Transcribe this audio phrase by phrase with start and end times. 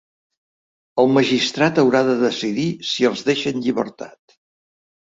[1.03, 4.41] El magistrat haurà de decidir si els deixa en llibertat.